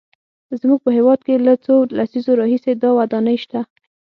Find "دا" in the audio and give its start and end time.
2.81-2.89